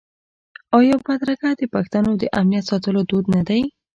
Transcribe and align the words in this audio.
آیا 0.77 0.95
بدرګه 1.05 1.49
د 1.59 1.61
پښتنو 1.73 2.11
د 2.17 2.23
امنیت 2.39 2.63
ساتلو 2.71 3.01
دود 3.09 3.25
نه 3.35 3.41
دی؟ 3.47 3.61